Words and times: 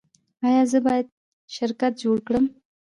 ایا 0.47 0.63
زه 0.71 0.79
باید 0.85 1.07
شرکت 1.55 1.93
جوړ 2.03 2.17
کړم؟ 2.27 2.45